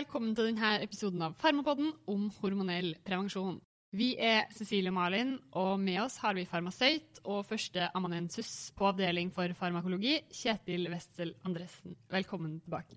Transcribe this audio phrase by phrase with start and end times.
[0.00, 3.58] Velkommen til denne episoden av Farmapodden om hormonell prevensjon.
[3.92, 9.52] Vi er Cecilie Malin, og med oss har vi farmasøyt og førsteamanuensis på avdeling for
[9.58, 11.98] farmakologi, Kjetil Westzel Andressen.
[12.08, 12.96] Velkommen tilbake.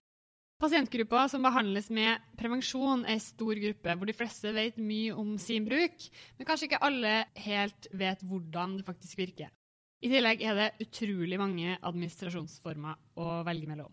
[0.63, 5.35] Pasientgruppa som behandles med prevensjon, er en stor gruppe hvor de fleste vet mye om
[5.35, 7.17] sin bruk, men kanskje ikke alle
[7.49, 9.51] helt vet hvordan det faktisk virker.
[9.99, 13.91] I tillegg er det utrolig mange administrasjonsformer å velge mellom.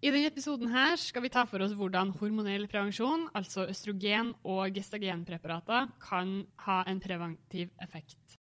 [0.00, 5.90] I denne episoden skal vi ta for oss hvordan hormonell prevensjon, altså østrogen- og gestagenpreparater,
[6.00, 8.38] kan ha en preventiv effekt.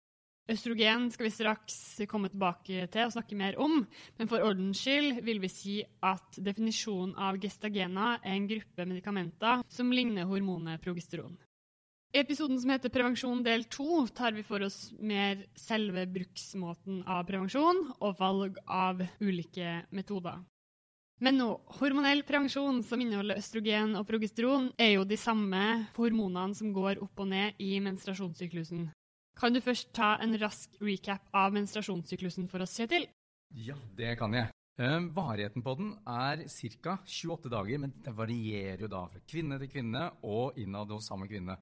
[0.52, 1.78] Østrogen skal vi straks
[2.10, 3.86] komme tilbake til og snakke mer om,
[4.18, 9.64] men for ordens skyld vil vi si at definisjonen av gestagener er en gruppe medikamenter
[9.72, 11.38] som ligner hormonet progesteron.
[12.12, 17.24] I episoden som heter Prevensjon del to, tar vi for oss mer selve bruksmåten av
[17.28, 20.44] prevensjon og valg av ulike metoder.
[21.24, 25.62] Men nå, hormonell prevensjon som inneholder østrogen og progesteron, er jo de samme
[25.96, 28.90] hormonene som går opp og ned i menstruasjonssyklusen.
[29.36, 33.08] Kan du først ta en rask recap av menstruasjonssyklusen for oss, Kjetil?
[33.56, 34.52] Ja, det kan jeg.
[34.76, 36.98] Eh, varigheten på den er ca.
[37.00, 41.28] 28 dager, men det varierer jo da fra kvinne til kvinne og innad hos samme
[41.30, 41.56] kvinne.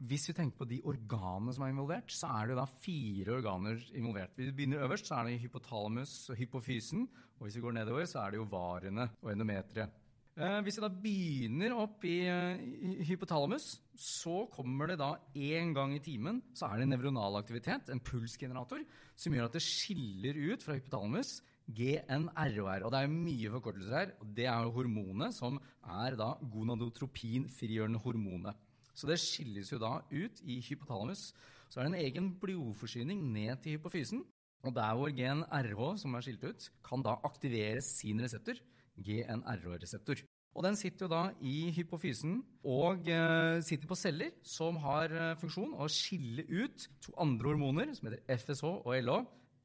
[0.00, 3.82] Hvis vi tenker på de organene som er involvert, så er det da fire organer
[3.92, 4.32] involvert.
[4.36, 7.02] Hvis Vi begynner øverst, så er det hypotalamus og hypofysen.
[7.36, 9.92] Og hvis vi går nedover, så er det jo varene og endometriet.
[10.40, 15.92] Eh, hvis vi da begynner opp i, i hypotalamus, så kommer det da én gang
[15.92, 18.80] i timen så er det nevronal aktivitet, en pulsgenerator,
[19.18, 22.86] som gjør at det skiller ut fra hypotalamus GNROR.
[22.86, 24.16] Og det er mye forkortelser her.
[24.22, 28.56] og Det er hormonet som er da gonadotropin-frigjørende hormonet.
[29.00, 31.30] Så det skilles jo da ut i hypotalamus.
[31.70, 34.24] Så er det en egen blodforsyning ned til hypofysen.
[34.66, 38.60] Og der hvor GNRH, som er skilt ut, kan da aktivere sin reseptor,
[39.00, 40.20] GNRH-reseptor.
[40.50, 45.36] Og den sitter jo da i hypofysen og eh, sitter på celler som har eh,
[45.40, 49.20] funksjon å skille ut to andre hormoner, som heter FSH og LH.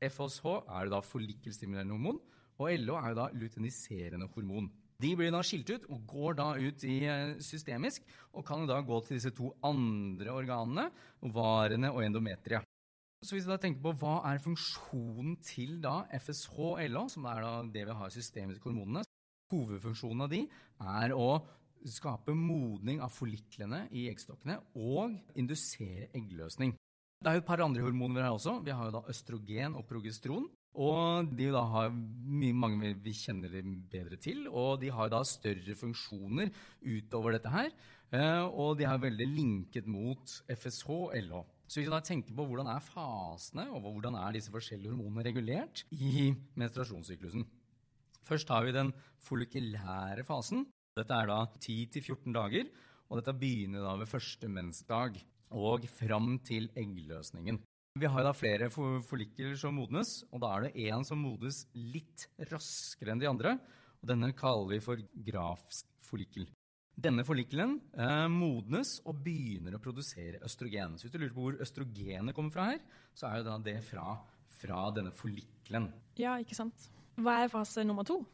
[0.06, 2.22] FSH er jo da follikkelstimulerende hormon,
[2.62, 4.70] og LH er jo da luteiniserende hormon.
[5.02, 8.80] De blir da skilt ut og går da ut i eh, systemisk og kan da
[8.86, 10.88] gå til disse to andre organene,
[11.36, 12.62] varene og endometria.
[13.26, 17.54] Så hvis vi da tenker på Hva er funksjonen til da FSH-LH, som er da
[17.74, 19.04] det vi har i systemiske hormonene?
[19.52, 21.30] Hovedfunksjonen av de er å
[21.86, 26.74] skape modning av folliklene i eggstokkene og indusere eggløsning.
[27.22, 28.60] Det er jo et par andre hormoner vi har også.
[28.66, 30.48] Vi har jo da østrogen og progesteron.
[30.76, 35.76] Og de da har mange vi kjenner dem bedre til, og de har da større
[35.80, 36.52] funksjoner
[36.84, 37.70] utover dette her.
[38.14, 41.44] Eh, og de er veldig linket mot FSH og LH.
[41.66, 45.26] Så hvis vi da tenker på hvordan er fasene, og hvordan er disse forskjellige hormonene
[45.26, 47.48] regulert i menstruasjonssyklusen
[48.26, 48.90] Først har vi den
[49.22, 50.64] follikulære fasen.
[50.98, 52.70] Dette er da 10-14 dager,
[53.10, 55.20] og dette begynner da ved første mensdag
[55.54, 57.60] og fram til eggløsningen.
[57.96, 62.26] Vi har da flere follikler som modnes, og da er det én som modnes litt
[62.50, 63.54] raskere enn de andre.
[64.02, 66.50] og Denne kaller vi for grafsk follikkel.
[66.92, 70.98] Denne follikkelen eh, modnes og begynner å produsere østrogen.
[71.00, 72.84] Så hvis du lurer på hvor østrogenet kommer fra her,
[73.16, 74.18] så er jo det fra,
[74.60, 75.88] fra denne follikkelen.
[76.20, 76.90] Ja, ikke sant.
[77.16, 78.26] Hva er fase nummer to?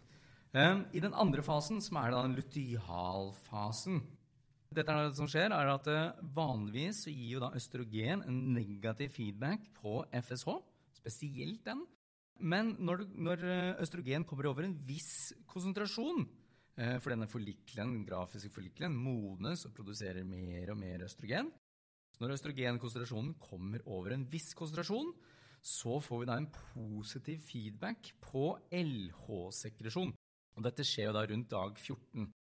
[0.57, 4.01] Eh, I den andre fasen, som er den lutealfasen,
[4.71, 9.11] dette er det som skjer, er at eh, Vanligvis gir jo da østrogen en negativ
[9.17, 10.53] feedback på FSH,
[11.01, 11.83] spesielt den.
[12.39, 16.23] Men når, når eh, østrogen kommer over en viss konsentrasjon,
[16.79, 21.51] eh, for denne forliklen, grafiske forliklen modnes og produserer mer og mer østrogen
[22.21, 25.11] Når østrogenkonsentrasjonen kommer over en viss konsentrasjon,
[25.61, 30.13] så får vi da en positiv feedback på LH-sekresjon.
[30.55, 32.31] Og Dette skjer jo da rundt dag 14.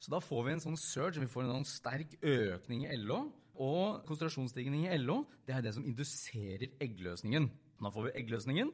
[0.00, 3.26] Så da får vi en sånn surge, vi får en sånn sterk økning i LO.
[3.60, 7.50] Og konsentrasjonsstigning i LO det er det som induserer eggløsningen.
[7.80, 8.70] Da får vi eggløsningen,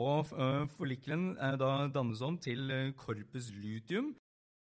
[0.00, 0.32] og
[0.76, 4.14] forlikelen da dannes om til corpus luteum.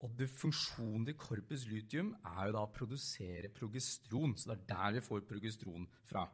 [0.03, 4.35] Og det, funksjonen til corpus luteum er jo da å produsere progesteron.
[4.37, 6.27] Så det er der vi får progesteron fra.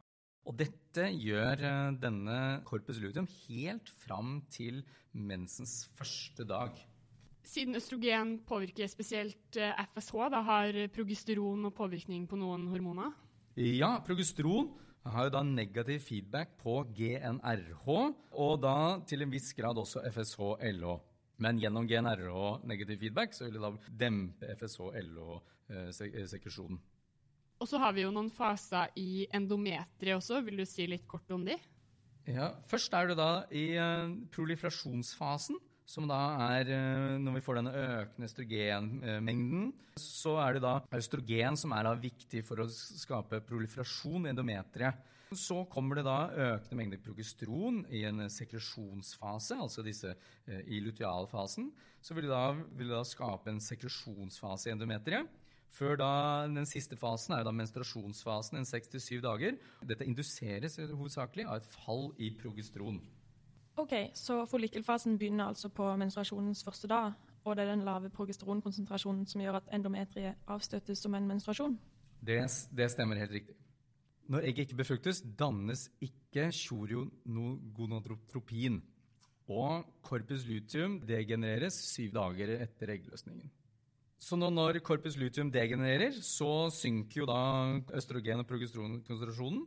[0.49, 1.61] Og dette gjør
[2.01, 2.37] denne
[2.67, 4.81] corpus luteum helt fram til
[5.13, 6.73] mensens første dag.
[7.43, 13.11] Siden østrogen påvirker spesielt eh, FSH, da har progesteron og påvirkning på noen hormoner?
[13.57, 14.69] Ja, progesteron
[15.09, 17.87] har jo da negativ feedback på GNRH,
[18.37, 20.99] og da til en viss grad også FSH-LH.
[21.41, 23.71] Men gjennom GNRH negativ feedback så vil det da
[24.03, 26.77] dempe FSH-LH-sekresjonen.
[26.77, 26.85] Eh,
[27.61, 30.41] og så har vi jo noen faser i endometri også.
[30.45, 31.57] Vil du si litt kort om de?
[32.29, 33.77] Ja, Først er du da i
[34.33, 35.57] prolifrasjonsfasen.
[35.91, 36.19] Som da
[36.55, 41.87] er eh, Når vi får denne økende østrogenmengden, så er det da østrogen som er
[41.87, 45.07] da viktig for å skape proliferasjon i endometriet.
[45.31, 51.69] Så kommer det da økende mengder progesteron i en sekresjonsfase, altså disse eh, i lutealfasen.
[52.03, 55.39] Så vil det, da, vil det da skape en sekresjonsfase i endometriet.
[55.71, 56.11] Før da,
[56.51, 59.55] Den siste fasen er da menstruasjonsfasen, en seks til syv dager.
[59.87, 62.99] Dette induseres hovedsakelig av et fall i progesteron.
[63.79, 67.13] Ok, Så follikkelfasen begynner altså på menstruasjonens første dag,
[67.45, 71.79] og det er den lave progesteronkonsentrasjonen som gjør at endometriet avstøtes som en menstruasjon?
[72.21, 73.55] Det, det stemmer helt riktig.
[74.29, 78.81] Når egget ikke befruktes, dannes ikke choriogonadotropin,
[79.51, 83.49] og corpus luteum degenereres syv dager etter eggløsningen.
[84.21, 89.65] Så når corpus luteum degenererer, så synker jo da østrogen- og progesteronkonsentrasjonen.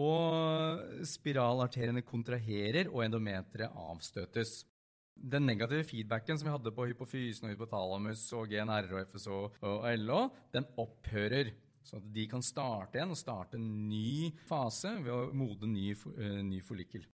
[0.00, 4.64] Og spiralarteriene kontraherer, og endometeret avstøtes.
[5.14, 9.36] Den negative feedbacken som vi hadde på hypofysen og hypotalamus og GNR og FSO
[9.70, 10.24] og LO,
[10.54, 11.52] den opphører.
[11.84, 15.92] Så at de kan starte igjen og starte en ny fase ved å modne ny,
[15.92, 17.04] uh, ny follikkel.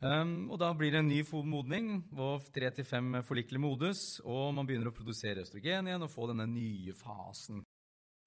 [0.00, 4.54] Um, og da blir det en ny modning, hvor tre til fem forlikler modes, og
[4.56, 7.60] man begynner å produsere østrogen igjen og få denne nye fasen.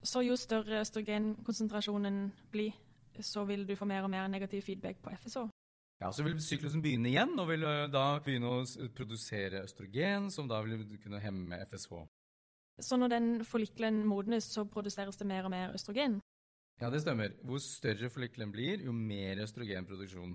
[0.04, 2.76] Så jo større østrogenkonsentrasjonen blir,
[3.22, 5.46] så vil du få mer og mer negativ feedback på FSH.
[6.02, 10.48] Ja, Så vil syklusen begynne igjen, og vil uh, da begynne å produsere østrogen, som
[10.50, 12.02] da vil kunne hemme FSH.
[12.82, 16.18] Så når den follikelen modnes, så produseres det mer og mer østrogen?
[16.82, 17.36] Ja, det stemmer.
[17.46, 20.34] Hvor større follikelen blir, jo mer østrogenproduksjon.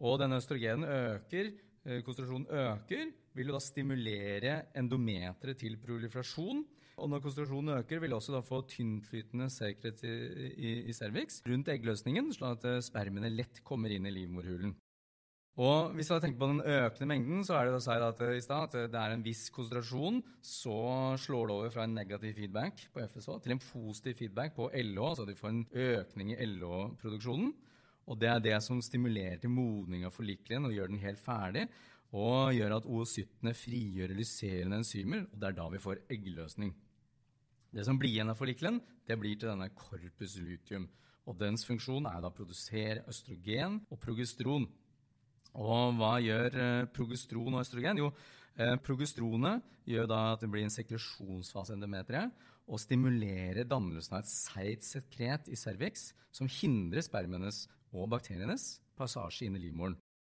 [0.00, 1.50] Og denne østrogenen øker,
[1.84, 6.64] eh, konsentrasjonen øker, vil jo da stimulere endometeret til proliferasjon.
[7.00, 10.14] Og når konsentrasjonen øker, vil du også da få tynnflytende sekret i,
[10.52, 14.76] i, i cervix rundt eggløsningen, slik at spermene lett kommer inn i livmorhulen.
[15.60, 18.54] Og hvis jeg tenker på den økende mengden, så er det å si at, sted,
[18.56, 20.20] at det er en viss konsentrasjon.
[20.40, 20.76] Så
[21.20, 25.02] slår det over fra en negativ feedback på FSH til en positiv feedback på LH.
[25.10, 27.50] Altså vi får en økning i LH-produksjonen.
[28.10, 31.66] Og det er det som stimulerer til modning av forlikelen og gjør den helt ferdig.
[32.16, 36.72] Og gjør at oocyttene frigjør lyserende enzymer, og det er da vi får eggløsning.
[37.70, 40.88] Det som blir igjen av forlikelen, det blir til denne corpus luteum.
[41.28, 44.66] Og dens funksjon er da å produsere østrogen og progesteron.
[45.60, 48.00] Og hva gjør eh, progesteron og østrogen?
[48.02, 48.10] Jo,
[48.56, 52.24] eh, progesteronet gjør da at det blir en sekresjonsfase i
[52.70, 59.48] og stimulerer dannelsen av et seigt sekret i cervix som hindrer spermenes og bakterienes passasje
[59.48, 59.96] inn i livmoren.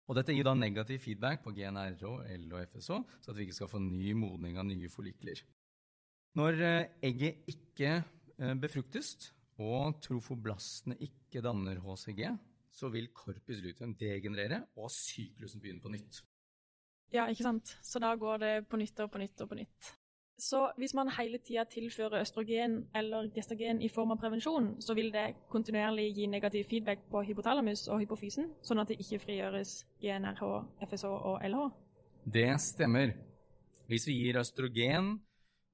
[0.10, 2.04] Og dette gir da negativ feedback på GNRH,
[2.36, 5.40] L og FSH, så at vi ikke skal få ny modning av nye forlikler.
[6.34, 12.24] Når eh, egget ikke eh, befruktes og trofoblastene ikke danner HCG,
[12.74, 16.24] så vil corpus luteum degenerere og syklusen begynne på nytt.
[17.14, 17.76] Ja, ikke sant.
[17.86, 19.92] Så da går det på nytt og på nytt og på nytt.
[20.42, 25.12] Så hvis man hele tida tilfører østrogen eller gestagen i form av prevensjon, så vil
[25.14, 30.50] det kontinuerlig gi negativ feedback på hypotalamus og hypofysen, sånn at det ikke frigjøres GNRH,
[30.90, 31.62] FSH og LH?
[32.34, 33.14] Det stemmer.
[33.86, 35.14] Hvis vi gir østrogen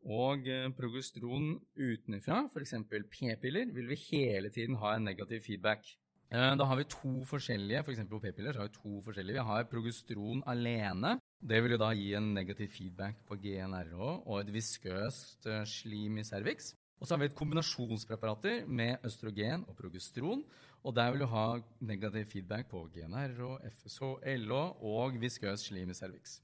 [0.05, 2.75] og eh, progesteron utenfra, f.eks.
[2.89, 5.85] p-piller, vil vi hele tiden ha en negativ feedback.
[6.29, 7.83] Eh, da har vi to forskjellige.
[7.83, 9.39] For p-piller så har vi to forskjellige.
[9.39, 11.17] Vi har progesteron alene.
[11.41, 16.19] Det vil jo da gi en negativ feedback på GNRH og et viskøst eh, slim
[16.19, 16.73] i cervix.
[16.99, 20.43] Og så har vi et kombinasjonspreparater med østrogen og progesteron.
[20.83, 25.97] Og der vil du ha negativ feedback på GNRH, FSH, LH og viskøs slim i
[25.97, 26.39] cervix.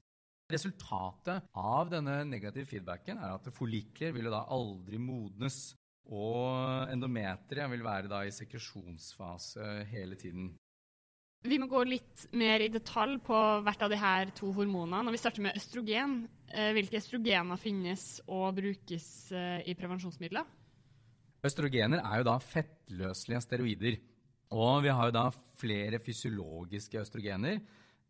[0.46, 5.74] Resultatet av denne negative feedbacken er at follikler vil jo da aldri modnes.
[6.06, 10.52] Og endometriet vil være da i sekresjonsfase hele tiden.
[11.46, 15.02] Vi må gå litt mer i detalj på hvert av de her to hormonene.
[15.06, 16.14] Når vi starter med østrogen,
[16.48, 20.46] eh, hvilke østrogener finnes og brukes eh, i prevensjonsmidler?
[21.46, 23.98] Østrogener er jo da fettløselige steroider.
[24.54, 25.26] Og vi har jo da
[25.58, 27.58] flere fysiologiske østrogener.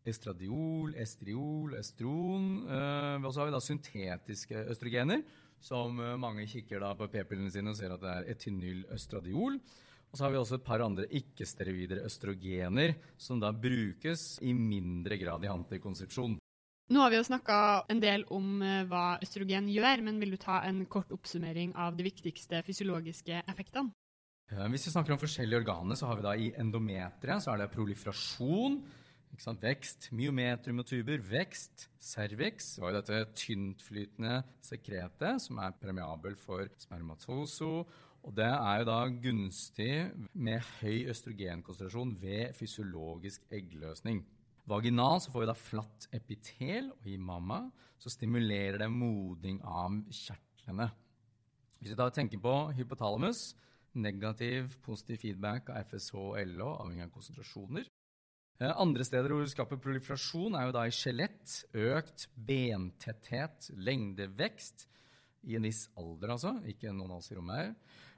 [0.07, 2.47] Estradiol, estriol, estron.
[2.67, 5.25] Eh, og så har vi da syntetiske østrogener
[5.63, 9.59] som eh, mange kikker da på p-pillene sine og ser at det er etynyløstradiol.
[10.07, 15.19] Og så har vi også et par andre ikke-steroider østrogener som da brukes i mindre
[15.19, 16.37] grad i antikonsepsjon.
[16.87, 17.59] Nå har vi jo snakka
[17.91, 21.97] en del om eh, hva østrogen gjør, men vil du ta en kort oppsummering av
[21.97, 23.91] de viktigste fysiologiske effektene?
[24.47, 27.73] Hvis vi snakker om forskjellige organer, så har vi da i endometeret så er det
[27.73, 28.77] proliferasjon.
[29.37, 36.65] Vekst, myometrium og tuber, vekst, cervix var jo dette tyntflytende sekretet som er premiabel for
[36.81, 37.85] spermatoso.
[38.25, 39.91] Og det er jo da gunstig
[40.33, 44.23] med høy østrogenkonsentrasjon ved fysiologisk eggløsning.
[44.67, 47.61] Vaginal så får vi da flatt epitel, og i mamma
[48.01, 50.89] så stimulerer det modning av kjertlene.
[51.77, 53.53] Hvis vi da tenker på hypotalamus,
[53.95, 57.87] negativ, positiv feedback av FSH og LH, avhengig av konsentrasjoner.
[58.57, 64.87] Eh, andre steder hvor vi skaper proliferasjon, er jo da i skjelett, økt bentetthet, lengdevekst,
[65.47, 66.55] i en viss alder, altså.
[66.67, 67.69] Ikke noen av oss i rommet her.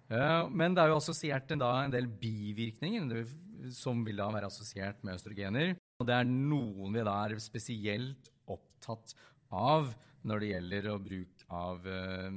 [0.10, 3.25] Eh, men det er jo assosiert en, del bivirkninger
[3.75, 5.75] som vil da være assosiert med østrogener.
[6.00, 9.13] Og det er noen vi da er spesielt opptatt
[9.51, 9.91] av
[10.24, 12.27] når det gjelder bruk av uh,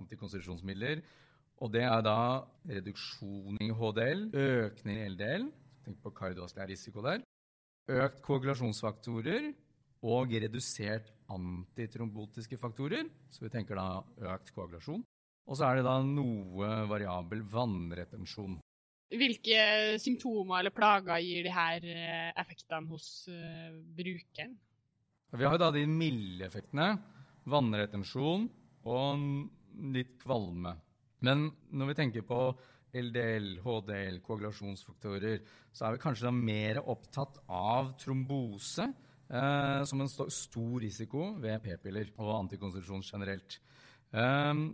[0.00, 1.00] antikonstitusjonsmidler.
[1.64, 2.18] Og det er da
[2.68, 5.48] reduksjon i HDL, økning i LDL,
[5.84, 7.24] tenk på kardiovaskulær risiko der,
[7.86, 9.52] økt koagulasjonsfaktorer
[10.06, 14.02] og redusert antitrombotiske faktorer, så vi tenker da
[14.34, 15.02] økt koagulasjon.
[15.46, 18.58] Og så er det da noe variabel vannretensjon.
[19.14, 19.58] Hvilke
[20.02, 24.56] symptomer eller plager gir de her eh, effektene hos uh, brukeren?
[25.36, 26.96] Vi har jo da de milde effektene.
[27.46, 28.48] Vannretensjon
[28.90, 29.26] og
[29.94, 30.74] litt kvalme.
[31.22, 32.40] Men når vi tenker på
[32.96, 40.28] LDL, HDL, koagulasjonsfaktorer, så er vi kanskje mer opptatt av trombose eh, som en st
[40.32, 43.58] stor risiko ved p-piller og antikonstitusjon generelt.
[44.12, 44.68] Um,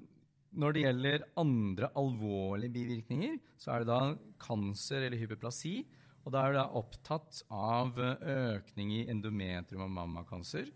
[0.52, 4.00] når det gjelder andre alvorlige bivirkninger, så er det da
[4.42, 5.78] kancer eller hyperplasi.
[6.22, 10.68] Og da er det opptatt av økning i endometrium og mammakancer.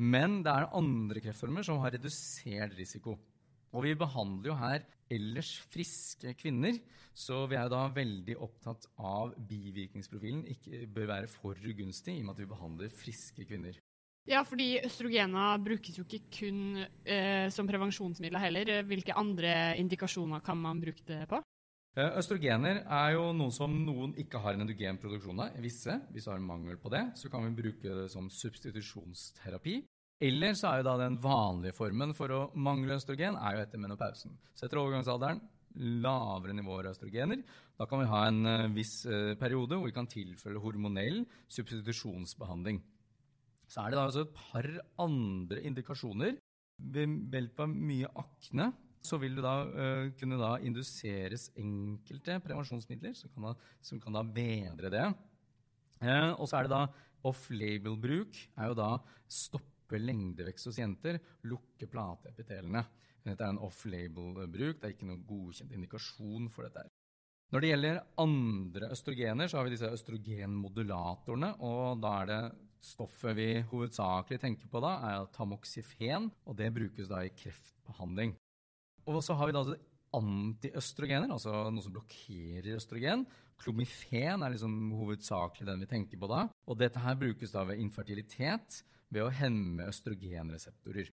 [0.00, 3.18] Men det er andre kreftformer som har redusert risiko.
[3.70, 6.78] Og vi behandler jo her ellers friske kvinner,
[7.14, 12.30] så vi er da veldig opptatt av bivirkningsprofilen ikke bør være for gunstig i og
[12.30, 13.78] med at vi behandler friske kvinner.
[14.28, 18.72] Ja, fordi østrogener brukes jo ikke kun eh, som prevensjonsmidler heller.
[18.86, 21.40] Hvilke andre indikasjoner kan man bruke det på?
[21.98, 25.56] Eh, østrogener er jo noe som noen ikke har en endogen produksjon av.
[25.64, 29.80] Visse, hvis du har mangel på det, så kan vi bruke det som substitusjonsterapi.
[30.20, 33.80] Eller så er jo da den vanlige formen for å mangle østrogen er jo etter
[33.80, 34.34] menopausen.
[34.52, 35.40] Så etter overgangsalderen
[36.04, 37.40] lavere nivåer av østrogener.
[37.78, 42.82] Da kan vi ha en uh, viss uh, periode hvor vi kan tilfelle hormonell substitusjonsbehandling.
[43.70, 44.68] Så er det da altså et par
[45.00, 46.36] andre indikasjoner.
[46.80, 48.70] Ved hjelp av mye akne
[49.04, 54.20] så vil det da uh, kunne da induseres enkelte prevensjonsmidler som kan da, som kan
[54.20, 55.08] da bedre det.
[56.00, 56.84] Og så er det da
[57.28, 58.36] off-label-bruk.
[58.56, 58.94] er jo da
[59.90, 61.18] stoppe lengdevekst hos jenter,
[61.50, 62.84] lukke plateepitelene.
[63.24, 64.78] Dette er en off-label-bruk.
[64.80, 66.86] Det er ikke noen godkjent indikasjon for dette.
[67.50, 71.56] Når det gjelder andre østrogener, så har vi disse østrogenmodulatorene.
[71.60, 72.42] og da er det
[72.80, 78.32] Stoffet vi hovedsakelig tenker på da, er tamoxifen, og det brukes da i kreftbehandling.
[79.04, 79.76] Og så har vi da
[80.16, 83.26] antiøstrogener, altså noe som blokkerer østrogen.
[83.60, 86.46] Klomifen er liksom hovedsakelig den vi tenker på da.
[86.64, 88.80] Og dette her brukes da ved infertilitet
[89.10, 91.10] ved å hemme østrogenreseptorer.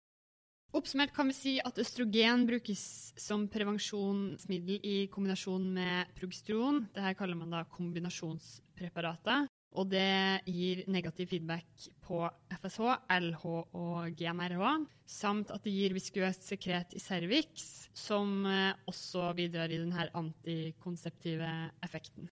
[0.73, 6.87] Oppsummert kan vi si at østrogen brukes som prevensjonsmiddel i kombinasjon med progesteron.
[6.95, 9.45] Dette kaller man da kombinasjonspreparater.
[9.77, 12.19] Og det gir negativ feedback på
[12.53, 14.73] FSH, LH og GMRH,
[15.09, 21.49] samt at det gir viskøst sekret i cervix, som eh, også bidrar i denne antikonseptive
[21.85, 22.29] effekten.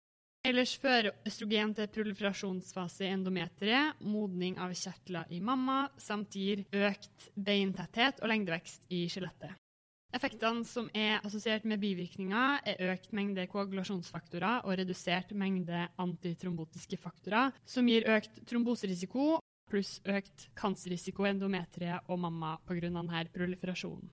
[0.48, 7.26] Ellers fører østrogen til proliferasjonsfase i endometriet, modning av kjertler i mamma, samt gir økt
[7.36, 9.52] beintetthet og lengdevekst i skjelettet.
[10.16, 17.52] Effektene som er assosiert med bivirkninger, er økt mengde koagulasjonsfaktorer og redusert mengde antitrombotiske faktorer,
[17.68, 19.34] som gir økt tromboserisiko
[19.68, 22.88] pluss økt kancerrisiko i endometriet og mamma pga.
[22.88, 24.08] denne proliferasjonen.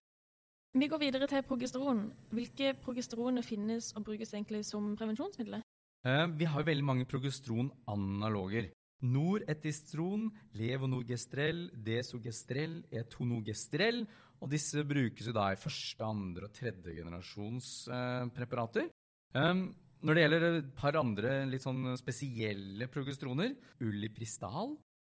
[0.76, 2.12] Vi går videre til progesteron.
[2.36, 5.64] Hvilke progesteroner finnes og brukes egentlig som prevensjonsmidler?
[6.06, 8.70] Eh, vi har jo veldig mange progesteronanaloger.
[9.06, 14.06] Noretistron, levonogestrel, desogestrel, etonogestrel
[14.42, 18.90] og disse brukes jo da i første, andre og tredje generasjons eh, preparater.
[19.36, 19.68] Um,
[20.06, 24.76] når det gjelder et par andre litt sånn spesielle progestroner, Ulipristal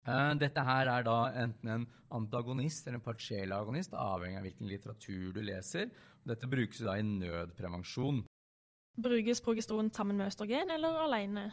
[0.07, 1.85] uh, Dette her er da enten en
[2.17, 5.91] antagonist eller en partiell agonist, avhengig av hvilken litteratur du leser.
[6.25, 8.23] Dette brukes da i nødprevensjon.
[8.97, 11.51] Brukes progesteron sammen med østrogen eller alene?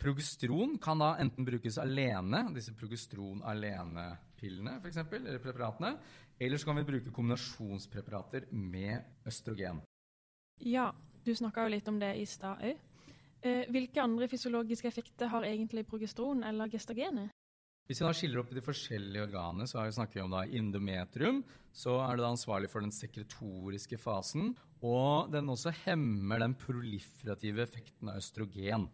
[0.00, 5.90] Progesteron kan da enten brukes alene, disse progesteron alene-pillene f.eks., eller preparatene,
[6.40, 9.82] eller så kan vi bruke kombinasjonspreparater med østrogen.
[10.64, 10.88] Ja,
[11.24, 12.80] du snakka jo litt om det i stad òg.
[13.40, 17.28] Eh, hvilke andre fysiologiske effekter har egentlig progesteron eller gestagenet?
[17.88, 21.40] Hvis vi da skiller opp i de forskjellige organene, så snakker vi om da endometrium.
[21.72, 24.52] Så er det da ansvarlig for den sekretoriske fasen.
[24.86, 28.86] Og den også hemmer den proliferative effekten av østrogen.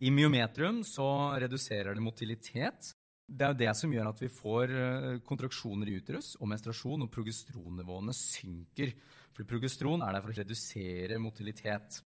[0.00, 2.94] I myometrium så reduserer det motilitet,
[3.30, 7.04] Det er jo det som gjør at vi får eh, kontraksjoner i uterus og menstruasjon,
[7.04, 8.90] og progestronnivåene synker.
[9.36, 12.00] For progestron er der for å redusere motilitet.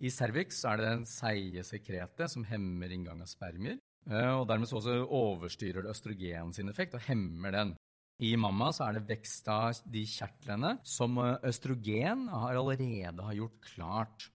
[0.00, 3.76] I cervix er det den seige sekretet som hemmer inngang av spermier.
[4.08, 7.74] Eh, og dermed så også overstyrer det østrogen sin effekt og hemmer den.
[8.20, 13.38] I mamma så er det vekst av de kjertlene som eh, østrogen har allerede har
[13.38, 14.26] gjort klart.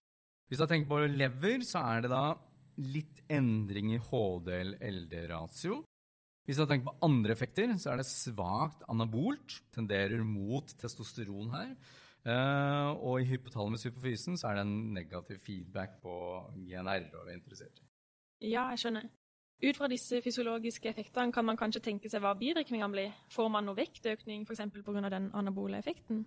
[0.50, 2.24] Hvis du tenker på lever, så er det da
[2.82, 5.84] litt endring i HDL-LD-ratio.
[6.46, 11.72] Hvis du tenker på andre effekter, så er det svakt anabolt, tenderer mot testosteron her.
[12.26, 16.14] Uh, og i hypotalamus-hypofysen så er det en negativ feedback på
[16.58, 17.06] GNR.
[17.14, 17.86] og vi er interessert i.
[18.50, 19.06] Ja, jeg skjønner.
[19.56, 23.14] Ut fra disse fysiologiske effektene kan man kanskje tenke seg hva bivirkningene blir.
[23.32, 24.66] Får man noe vektøkning f.eks.
[24.74, 25.08] pga.
[25.08, 26.26] den anabole effekten?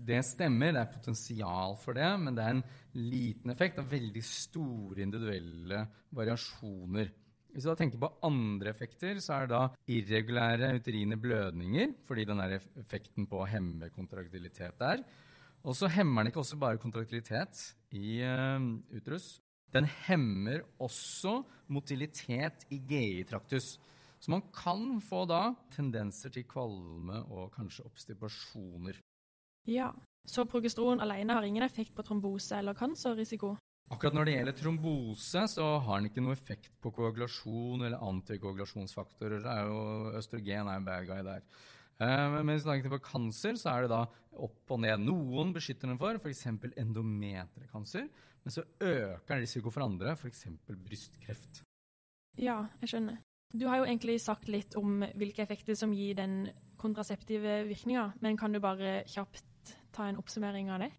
[0.00, 2.62] Det stemmer, det er potensial for det, men det er en
[2.96, 5.82] liten effekt av veldig store individuelle
[6.16, 7.10] variasjoner.
[7.50, 12.28] Hvis du da tenker på andre effekter, så er det da irregulære uterine blødninger, fordi
[12.28, 15.02] den der effekten på å hemme kontraktilitet der.
[15.66, 17.60] Og så hemmer den ikke også bare kontraktilitet
[17.96, 18.60] i uh,
[18.94, 19.34] uterus.
[19.74, 23.78] Den hemmer også motilitet i GI-traktus.
[24.20, 29.00] Så man kan få da tendenser til kvalme og kanskje obstipasjoner.
[29.68, 29.92] Ja,
[30.28, 33.54] Så progesteron alene har ingen effekt på trombose eller kancerrisiko?
[33.90, 39.40] Akkurat når det gjelder trombose, så har den ikke noe effekt på koagulasjon eller antikoagulasjonsfaktorer.
[39.42, 39.80] Det er jo,
[40.20, 41.46] østrogen er en bad guy der.
[42.00, 44.04] Eh, men hvis vi snakker på kancer, så er det da
[44.44, 45.02] opp og ned.
[45.08, 46.46] Noen beskytter den for, f.eks.
[46.84, 48.06] endometerkancer,
[48.44, 50.46] men så øker den risiko for andre, f.eks.
[50.66, 51.62] brystkreft.
[52.40, 53.20] Ja, jeg skjønner.
[53.50, 56.44] Du har jo egentlig sagt litt om hvilke effekter som gir den
[56.80, 60.92] kontraseptive virkninga, men kan du bare kjapt ta en oppsummering av det?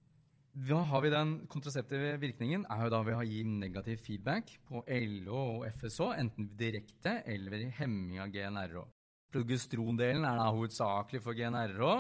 [0.51, 4.84] Da har vi Den kontraseptive virkningen er jo da ved å gi negativ feedback på
[4.84, 8.84] LO og FSH, enten direkte eller ved hemming av GNRH.
[9.32, 11.91] Progestrondelen er da hovedsakelig for GNRH,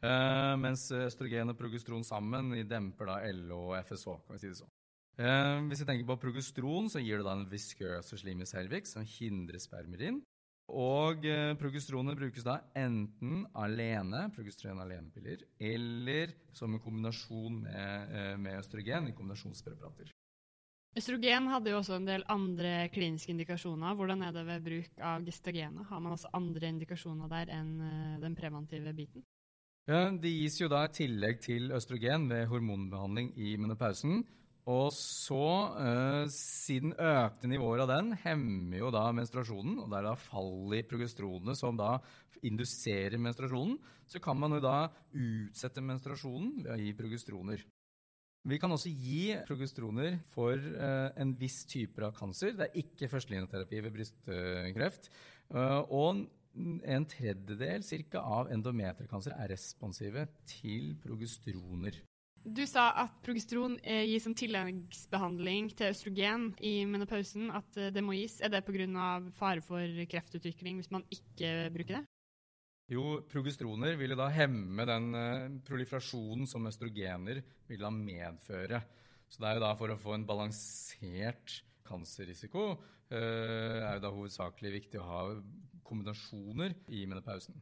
[0.00, 4.16] øh, mens østrogen og progestron sammen demper da LO og FSH.
[4.24, 4.72] kan vi si det sånn.
[5.20, 8.94] Uh, hvis vi tenker på progestron, så gir det da en viskøs slim i cervix
[8.96, 10.22] som hindrer spermierin.
[10.70, 18.36] Og eh, progesteronet brukes da enten alene, progesteron alenepiller, eller som en kombinasjon med, eh,
[18.38, 20.12] med østrogen i kombinasjonspreparater.
[20.96, 23.94] Østrogen hadde jo også en del andre kliniske indikasjoner.
[23.98, 25.86] Hvordan er det ved bruk av gestagenet?
[25.86, 29.26] Har man også andre indikasjoner der enn eh, den preventive biten?
[29.90, 34.22] Ja, Det gis jo da tillegg til østrogen ved hormonbehandling i menopausen.
[34.68, 35.46] Og så,
[35.80, 40.74] eh, siden økte nivåer av den, hemmer jo da menstruasjonen, og det er da fall
[40.76, 41.98] i progesteronene som da
[42.42, 47.64] induserer menstruasjonen, så kan man jo da utsette menstruasjonen ved å gi progesteroner.
[48.48, 52.54] Vi kan også gi progesteroner for eh, en viss type av kancer.
[52.56, 55.10] Det er ikke førstelinjeterapi ved brystkreft.
[55.52, 56.24] Eh, og
[56.56, 62.00] en tredjedel cirka, av endometerkancer er responsive til progesteroner.
[62.40, 67.50] Du sa at progesteron eh, gis som tilleggsbehandling til østrogen i menopausen.
[67.52, 68.38] At eh, det må gis.
[68.40, 69.20] Er det pga.
[69.36, 72.04] fare for kreftutvikling hvis man ikke bruker det?
[72.90, 78.80] Jo, progesteroner vil da hemme den uh, proliferasjonen som østrogener vil da medføre.
[79.30, 84.10] Så det er jo da for å få en balansert kancerrisiko uh, er jo da
[84.10, 85.20] hovedsakelig viktig å ha
[85.86, 87.60] kombinasjoner i menopausen.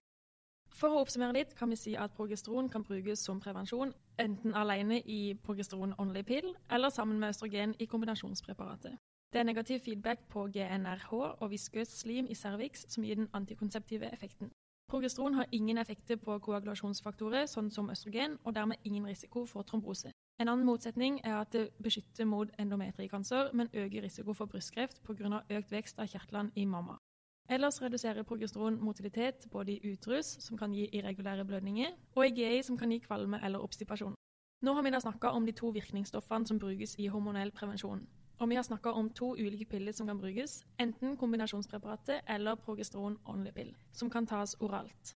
[0.73, 5.01] For å oppsummere litt kan vi si at progesteron kan brukes som prevensjon, enten alene
[5.01, 8.99] i progesteron only pill eller sammen med østrogen i kombinasjonspreparatet.
[9.33, 14.13] Det er negativ feedback på GNRH og viskøs slim i cervix som gir den antikonseptive
[14.13, 14.51] effekten.
[14.89, 20.15] Progesteron har ingen effekter på koagulasjonsfaktorer, sånn som østrogen, og dermed ingen risiko for trombose.
[20.41, 25.43] En annen motsetning er at det beskytter mot endometrikanser, men øker risiko for brystkreft pga.
[25.51, 26.97] økt vekst av kjertlene i mamma.
[27.49, 32.63] Ellers reduserer progesteron motilitet både i utrus, som kan gi irregulære blødninger, og i GI,
[32.63, 34.17] som kan gi kvalme eller obstipasjon.
[34.63, 38.03] Nå har vi da snakka om de to virkningsstoffene som brukes i hormonell prevensjon.
[38.39, 43.17] Og vi har snakka om to ulike piller som kan brukes, enten kombinasjonspreparatet eller progesteron
[43.25, 45.15] only pill, som kan tas oralt.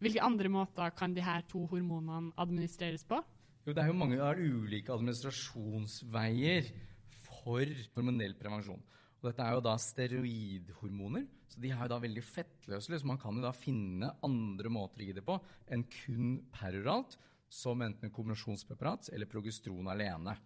[0.00, 3.20] Hvilke andre måter kan de her to hormonene administreres på?
[3.66, 6.72] Jo, det er jo mange ulike administrasjonsveier
[7.20, 7.68] for
[7.98, 8.80] hormonell prevensjon.
[9.20, 13.02] Og dette er jo da steroidhormoner, så de er da veldig fettløselige.
[13.02, 15.36] Så man kan jo da finne andre måter å gi det på
[15.72, 17.18] enn kun peroralt,
[17.50, 20.36] som enten kombinasjonspreparat eller progestron alene.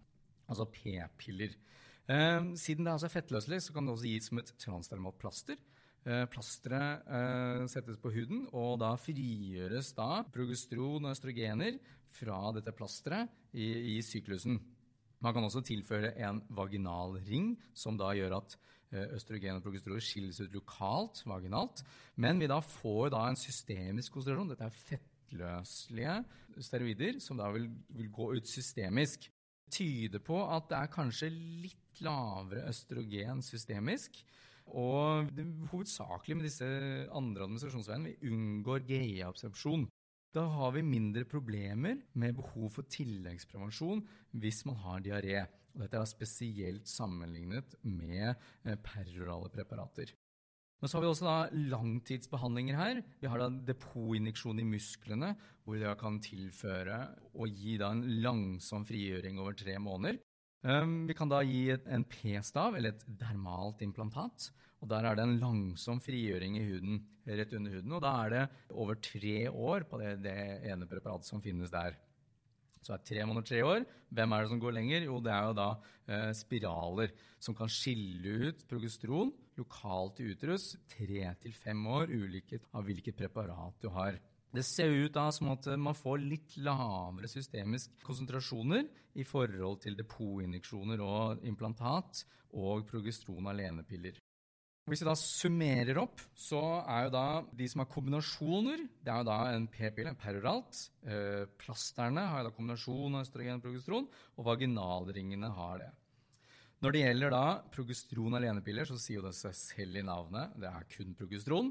[0.49, 1.53] Altså p-piller.
[2.09, 5.61] Eh, siden det er altså fettløselig, så kan det også gis som et transdermalt plaster.
[6.05, 11.79] Eh, plasteret eh, settes på huden, og da frigjøres da progestron og østrogener
[12.14, 14.59] fra dette plasteret i, i syklusen.
[15.24, 18.56] Man kan også tilføre en vaginal ring, som da gjør at
[18.92, 21.80] eh, østrogen og progesteron skilles ut lokalt, vaginalt.
[22.20, 24.52] Men vi da får da en systemisk konsentrasjon.
[24.52, 26.18] Dette er fettløselige
[26.68, 29.30] steroider som da vil, vil gå ut systemisk.
[29.64, 34.20] Det tyder på at det er kanskje litt lavere østrogen systemisk.
[34.76, 36.68] Og det, hovedsakelig med disse
[37.12, 39.88] andre administrasjonsveiene vi unngår GI-absorpsjon.
[40.35, 44.03] Da har vi mindre problemer med behov for tilleggsprevensjon
[44.42, 45.44] hvis man har diaré.
[45.75, 50.11] Og dette er spesielt sammenlignet med eh, perorale preparater.
[50.83, 53.01] Men så har vi også da langtidsbehandlinger her.
[53.23, 55.31] Vi har da depotinjeksjon i musklene,
[55.64, 56.99] hvor da kan tilføre
[57.33, 60.18] og gi da en langsom frigjøring over tre måneder.
[60.64, 64.51] Um, vi kan da gi en p-stav, eller et dermalt implantat.
[64.85, 67.92] Og Der er det en langsom frigjøring i huden, rett under huden.
[67.97, 68.42] Og da er det
[68.77, 70.35] over tre år på det, det
[70.68, 71.97] ene preparatet som finnes der.
[72.85, 73.87] Så er tre måneder tre år.
[74.12, 75.07] Hvem er det som går lenger?
[75.09, 75.68] Jo, det er jo da
[76.05, 82.61] eh, spiraler som kan skille ut progesteron lokalt i uterus tre til fem år, ulike
[82.77, 84.20] av hvilket preparat du har.
[84.55, 88.85] Det ser ut da som at man får litt lavere systemisk konsentrasjoner
[89.16, 94.20] i forhold til depotinjeksjoner og implantat og progesteron alenepiller.
[94.85, 99.23] Hvis vi da summerer opp, så er jo da de som har kombinasjoner, det er
[99.23, 100.81] jo da en p-pille, peroralt.
[101.09, 105.88] Eh, plasterne har jo da kombinasjon av østrogen og progesteron, og vaginalringene har det.
[106.85, 110.53] Når det gjelder da progesteron alenepiller, så sier jo det seg selv i navnet.
[110.61, 111.70] Det er kun progesteron.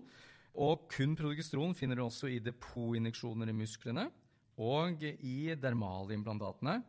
[0.65, 4.08] Og kun progesteron finner du også i depotinjeksjoner i musklene,
[4.58, 6.80] og i dermalimplantatene,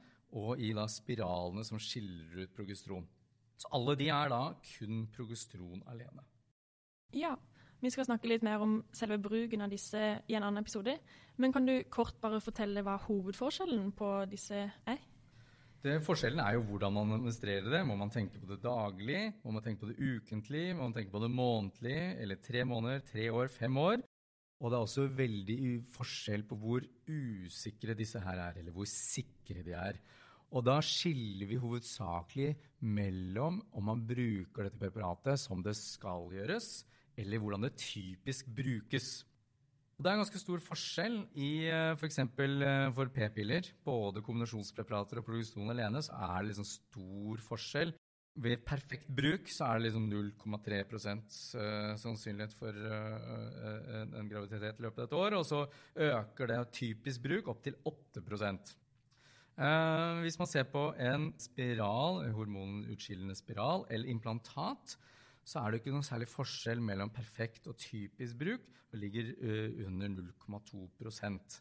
[0.41, 3.05] og i da spiralene som skiller ut progesteron.
[3.61, 4.43] Så alle de er da
[4.75, 6.25] kun progesteron alene.
[7.15, 7.37] Ja,
[7.85, 10.97] vi skal snakke litt mer om selve bruken av disse i en annen episode.
[11.37, 15.03] Men kan du kort bare fortelle hva hovedforskjellen på disse er?
[15.85, 17.83] Det, forskjellen er jo hvordan man administrerer det.
[17.85, 19.21] Må man tenke på det daglig?
[19.45, 20.65] Må man tenke på det ukentlig?
[20.73, 21.99] Må man tenke på det månedlig?
[22.25, 24.01] Eller tre måneder, tre år, fem år?
[24.65, 25.59] Og det er også veldig
[25.93, 29.99] forskjell på hvor usikre disse her er, eller hvor sikre de er.
[30.55, 32.53] Og da skiller vi hovedsakelig
[32.87, 36.85] mellom om man bruker dette preparatet som det skal gjøres,
[37.19, 39.25] eller hvordan det typisk brukes.
[39.95, 41.51] Det er en ganske stor forskjell i
[41.95, 42.21] f.eks.
[42.23, 43.69] Eh, for, eh, for p-piller.
[43.87, 47.95] Både kombinasjonspreparater og progesteron alene så er det liksom stor forskjell.
[48.45, 55.05] Ved perfekt bruk så er det liksom 0,3 uh, sannsynlighet for en graviditet i løpet
[55.05, 55.37] av et år.
[55.39, 55.61] Og så
[55.95, 58.84] øker det typisk bruk opp til 8 Eh,
[59.55, 64.97] hvis man ser på en spiral, en hormonutskillende spiral eller implantat,
[65.45, 68.65] så er det ikke noen særlig forskjell mellom perfekt og typisk bruk.
[68.91, 71.57] Det ligger uh, under 0,2%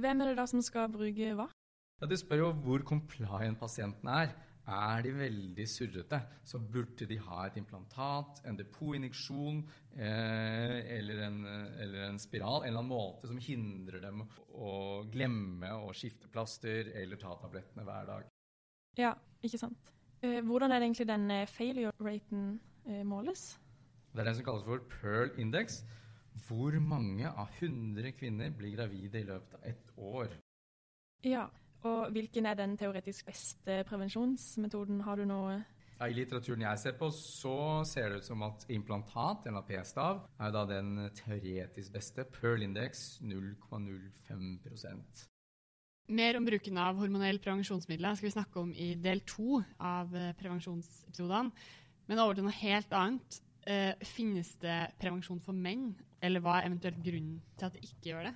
[0.00, 1.50] Hvem er det da som skal bruke hva?
[2.00, 4.32] Ja, Du spør jo hvor compliant pasienten er.
[4.62, 9.58] Er de veldig surrete, så burde de ha et implantat, en depotinjeksjon
[9.96, 11.40] eh, eller, en,
[11.82, 14.22] eller, en, spiral, en eller annen måte som hindrer dem
[14.54, 18.28] å glemme å skifte plaster eller ta tablettene hver dag.
[19.00, 19.90] Ja, ikke sant.
[20.22, 22.46] Eh, hvordan er det egentlig den eh, failure-raten
[22.86, 23.56] eh, måles?
[24.12, 25.80] Det er den som kalles for Pearl Index.
[26.46, 30.36] Hvor mange av 100 kvinner blir gravide i løpet av ett år?
[31.26, 31.48] Ja,
[31.88, 35.00] og hvilken er den teoretisk beste prevensjonsmetoden?
[35.06, 35.62] Har du noe
[36.02, 40.24] ja, I litteraturen jeg ser på, så ser det ut som at implantat, eller p-stav,
[40.42, 42.24] er da den teoretisk beste.
[42.26, 45.28] Pearl index 0,05%
[46.12, 50.34] Mer om bruken av hormonell prevensjonsmidler skal vi snakke om i del to av eh,
[50.40, 51.52] prevensjonsepisodene.
[52.10, 53.38] Men over til noe helt annet.
[53.62, 58.10] Eh, finnes det prevensjon for menn, eller hva er eventuelt grunnen til at det ikke
[58.10, 58.34] gjør det?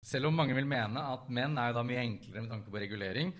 [0.00, 3.34] Selv om mange vil mene at menn er da mye enklere med tanke på regulering,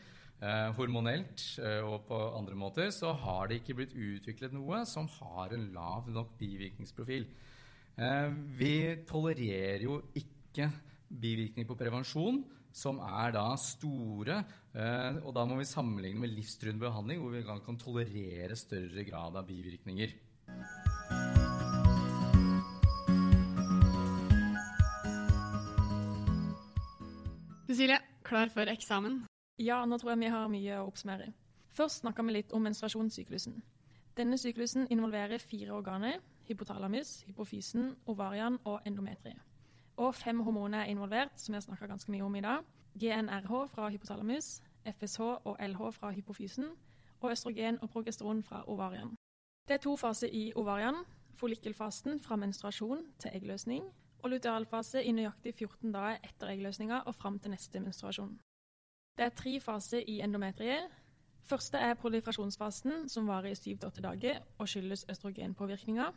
[0.44, 5.08] eh, hormonelt eh, og på andre måter, så har det ikke blitt utviklet noe som
[5.20, 7.26] har en lav nok bivirkningsprofil.
[7.96, 8.28] Eh,
[8.60, 8.74] vi
[9.08, 10.68] tolererer jo ikke
[11.10, 14.42] bivirkninger på prevensjon som er da store.
[14.70, 19.40] Eh, og da må vi sammenligne med livstruende behandling, hvor vi kan tolerere større grad
[19.40, 20.14] av bivirkninger.
[27.80, 29.14] Cecilie, klar for eksamen?
[29.58, 31.30] Ja, nå tror jeg vi har mye å oppsummere.
[31.72, 33.54] Først snakker vi litt om menstruasjonssyklusen.
[34.18, 36.18] Denne syklusen involverer fire organer.
[36.44, 39.40] Hypotalamus, hypofysen, ovarian og endometrie.
[39.96, 42.68] Og fem hormoner er involvert, som har snakka ganske mye om i dag.
[43.00, 44.50] GNRH fra hypotalamus,
[44.84, 46.68] FSH og LH fra hypofysen,
[47.22, 49.16] og østrogen og progesteron fra ovarian.
[49.68, 51.00] Det er to faser i ovarian.
[51.40, 53.88] Follikkelfasen fra menstruasjon til eggløsning,
[54.22, 58.38] og lutealfase i nøyaktig 14 dager etter eggløsninga og fram til neste menstruasjon.
[59.18, 60.88] Det er tre faser i endometriet.
[61.42, 66.12] Første er proliferasjonsfasen, som varer i 7-8 dager og skyldes østrogenpåvirkninger.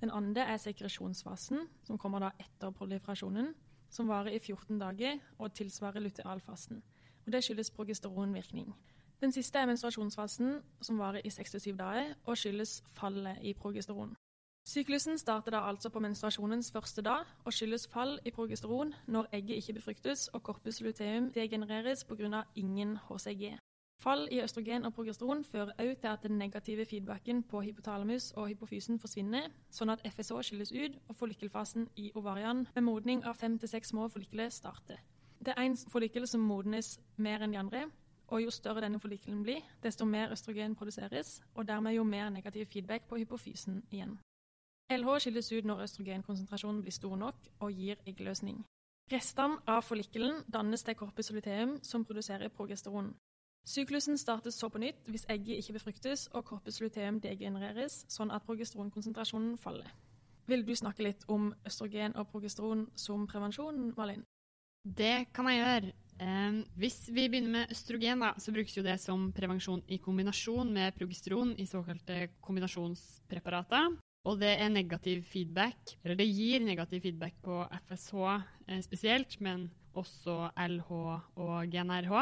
[0.00, 3.54] Den andre er sekresjonsfasen, som kommer da etter proliferasjonen,
[3.90, 6.82] som varer i 14 dager og tilsvarer lutealfasen.
[7.26, 8.74] Og Det skyldes progesteronvirkning.
[9.20, 14.14] Den siste er menstruasjonsfasen, som varer i 6-7 dager og skyldes fallet i progesteron.
[14.68, 19.56] Syklusen starter da altså på menstruasjonens første dag og skyldes fall i progesteron når egget
[19.56, 22.42] ikke befruktes og corpus luteum degenereres pga.
[22.54, 23.56] ingen HCG.
[24.02, 28.48] Fall i østrogen og progesteron fører også til at den negative feedbacken på hypotalamus og
[28.48, 33.58] hypofysen forsvinner, sånn at FSH skilles ut og follikkelfasen i ovarian med modning av fem
[33.58, 35.00] til seks små follikler starter.
[35.40, 37.86] Det er én follikkel som modnes mer enn de andre,
[38.28, 42.66] og jo større denne follikkelen blir, desto mer østrogen produseres, og dermed jo mer negativ
[42.66, 44.18] feedback på hypofysen igjen.
[44.88, 48.62] LH skilles ut når østrogenkonsentrasjonen blir stor nok og gir eggløsning.
[49.12, 53.14] Restene av follikkelen dannes til corpus luteum, som produserer progesteron.
[53.68, 58.44] Syklusen startes så på nytt hvis egget ikke befruktes og corpus luteum degenereres, sånn at
[58.48, 59.92] progesteronkonsentrasjonen faller.
[60.48, 64.24] Vil du snakke litt om østrogen og progesteron som prevensjon, Malin?
[64.84, 65.94] Det kan jeg gjøre.
[66.24, 70.72] Eh, hvis vi begynner med østrogen, da, så brukes jo det som prevensjon i kombinasjon
[70.72, 73.92] med progesteron i såkalte kombinasjonspreparater.
[74.28, 78.24] Og det er negativ feedback, eller det gir negativ feedback på FSH
[78.68, 82.12] eh, spesielt, men også LH og GNRH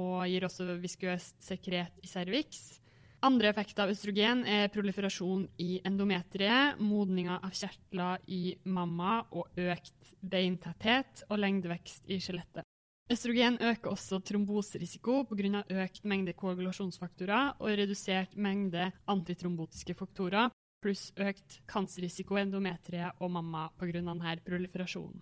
[0.00, 2.80] og gir også viskøst sekret i cervix.
[3.20, 10.14] Andre effekter av østrogen er proliferasjon i endometriet, modninga av kjertler i mamma og økt
[10.24, 12.64] beintetthet og lengdevekst i skjelettet.
[13.10, 15.64] Østrogen øker også tromboserisiko pga.
[15.82, 20.48] økt mengde koagulasjonsfaktorer og redusert mengde antitrombotiske faktorer,
[20.82, 24.00] pluss økt kancerrisiko i endometriet og mamma pga.
[24.00, 25.20] denne proliferasjonen.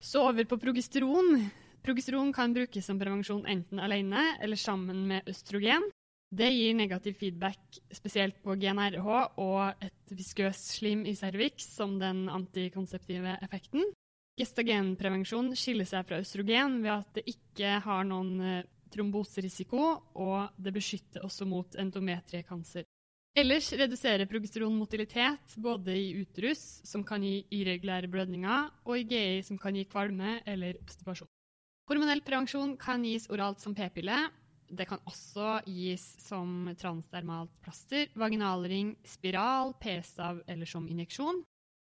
[0.00, 1.50] Så over på progesteron.
[1.84, 5.84] Progesteron kan brukes som prevensjon enten alene eller sammen med østrogen.
[6.30, 9.08] Det gir negativ feedback spesielt på GNRH
[9.42, 13.82] og et viskøst slim i cervix som den antikonseptive effekten.
[14.38, 19.82] Gestagenprevensjon skiller seg fra østrogen ved at det ikke har noen eh, tromboserisiko,
[20.22, 22.86] og det beskytter også mot endometriekancer.
[23.38, 29.42] Ellers reduserer progesteron motilitet både i uterus, som kan gi irregulære blødninger, og i GI,
[29.46, 31.30] som kan gi kvalme eller obstipasjon.
[31.90, 34.18] Hormonell prevensjon kan gis oralt som p-pille.
[34.70, 41.40] Det kan også gis som transdermalt plaster, vaginalring, spiral, p-stav eller som injeksjon.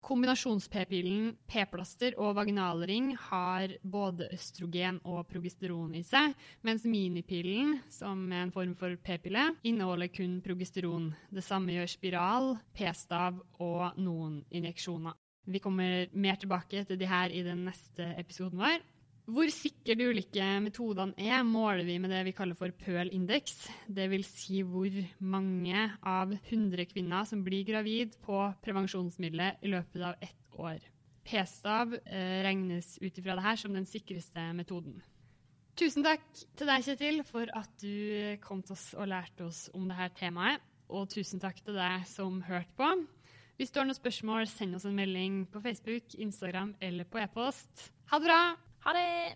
[0.02, 6.34] Kombinasjons-p-pillen p-plaster og vaginalring har både østrogen og progesteron i seg,
[6.66, 11.12] mens minipillen, som er en form for p-pille, inneholder kun progesteron.
[11.30, 15.14] Det samme gjør spiral, p-stav og noen injeksjoner.
[15.46, 18.82] Vi kommer mer tilbake til de her i den neste episoden vår.
[19.30, 23.68] Hvor sikre de ulike metodene er, måler vi med det vi kaller for PØL-indeks.
[23.86, 24.32] Dvs.
[24.42, 30.58] Si hvor mange av 100 kvinner som blir gravid på prevensjonsmiddelet i løpet av ett
[30.58, 30.82] år.
[31.28, 34.98] P-stav eh, regnes ut ifra dette som den sikreste metoden.
[35.78, 36.26] Tusen takk
[36.58, 40.66] til deg, Kjetil, for at du kom til oss og lærte oss om dette temaet.
[40.92, 42.90] Og tusen takk til deg som hørte på.
[43.56, 47.92] Hvis du har noen spørsmål, send oss en melding på Facebook, Instagram eller på e-post.
[48.12, 48.71] Ha det bra!
[48.84, 49.36] Ha det!